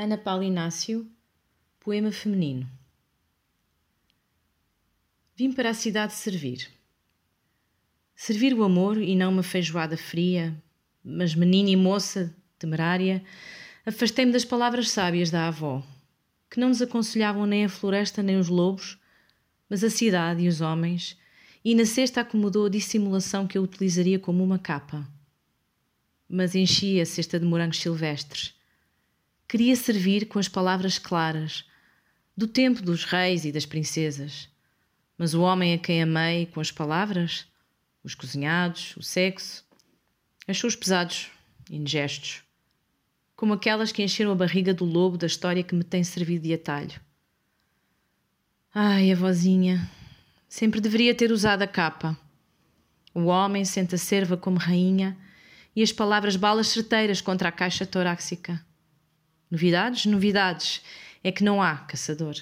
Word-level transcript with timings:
Ana 0.00 0.16
Paula 0.16 0.44
Inácio, 0.44 1.10
Poema 1.80 2.12
Feminino. 2.12 2.70
Vim 5.34 5.50
para 5.50 5.70
a 5.70 5.74
cidade 5.74 6.12
servir. 6.12 6.70
Servir 8.14 8.54
o 8.54 8.62
amor 8.62 8.96
e 9.02 9.16
não 9.16 9.32
uma 9.32 9.42
feijoada 9.42 9.96
fria, 9.96 10.56
mas 11.02 11.34
menina 11.34 11.70
e 11.70 11.74
moça, 11.74 12.32
temerária, 12.60 13.24
afastei-me 13.84 14.30
das 14.30 14.44
palavras 14.44 14.88
sábias 14.88 15.32
da 15.32 15.48
avó, 15.48 15.82
que 16.48 16.60
não 16.60 16.68
nos 16.68 16.80
aconselhavam 16.80 17.44
nem 17.44 17.64
a 17.64 17.68
floresta 17.68 18.22
nem 18.22 18.38
os 18.38 18.46
lobos, 18.46 19.00
mas 19.68 19.82
a 19.82 19.90
cidade 19.90 20.42
e 20.42 20.48
os 20.48 20.60
homens, 20.60 21.18
e 21.64 21.74
na 21.74 21.84
cesta 21.84 22.20
acomodou 22.20 22.66
a 22.66 22.70
dissimulação 22.70 23.48
que 23.48 23.58
eu 23.58 23.64
utilizaria 23.64 24.20
como 24.20 24.44
uma 24.44 24.60
capa. 24.60 25.04
Mas 26.28 26.54
enchi 26.54 27.00
a 27.00 27.04
cesta 27.04 27.40
de 27.40 27.44
morangos 27.44 27.80
silvestres 27.80 28.56
queria 29.48 29.74
servir 29.74 30.26
com 30.26 30.38
as 30.38 30.46
palavras 30.46 30.98
claras, 30.98 31.64
do 32.36 32.46
tempo 32.46 32.82
dos 32.82 33.04
reis 33.04 33.46
e 33.46 33.50
das 33.50 33.64
princesas. 33.64 34.48
Mas 35.16 35.32
o 35.32 35.40
homem 35.40 35.72
a 35.72 35.78
quem 35.78 36.02
amei 36.02 36.46
com 36.46 36.60
as 36.60 36.70
palavras, 36.70 37.46
os 38.04 38.14
cozinhados, 38.14 38.94
o 38.96 39.02
sexo, 39.02 39.64
achou-os 40.46 40.76
pesados, 40.76 41.30
indigestos, 41.70 42.42
como 43.34 43.54
aquelas 43.54 43.90
que 43.90 44.02
encheram 44.02 44.32
a 44.32 44.36
barriga 44.36 44.74
do 44.74 44.84
lobo 44.84 45.16
da 45.16 45.26
história 45.26 45.62
que 45.62 45.74
me 45.74 45.82
tem 45.82 46.04
servido 46.04 46.46
de 46.46 46.54
atalho. 46.54 47.00
Ai, 48.72 49.10
a 49.10 49.16
vozinha, 49.16 49.90
sempre 50.46 50.80
deveria 50.80 51.14
ter 51.14 51.32
usado 51.32 51.62
a 51.62 51.66
capa. 51.66 52.16
O 53.14 53.24
homem 53.24 53.64
sente 53.64 53.94
a 53.94 53.98
serva 53.98 54.36
como 54.36 54.58
rainha 54.58 55.16
e 55.74 55.82
as 55.82 55.90
palavras 55.90 56.36
balas 56.36 56.68
certeiras 56.68 57.20
contra 57.20 57.48
a 57.48 57.52
caixa 57.52 57.86
torácica. 57.86 58.67
Novidades? 59.50 60.06
Novidades. 60.06 60.82
É 61.22 61.32
que 61.32 61.42
não 61.44 61.62
há 61.62 61.76
caçador. 61.76 62.36